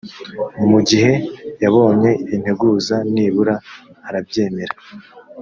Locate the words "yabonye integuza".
1.63-2.95